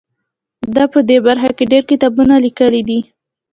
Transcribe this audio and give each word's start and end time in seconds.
ده 0.73 0.83
په 0.93 0.99
دې 1.09 1.17
برخه 1.27 1.49
کې 1.57 1.63
ډیر 1.71 1.83
کتابونه 1.91 2.33
لیکلي 2.45 2.81
دي. 2.89 2.99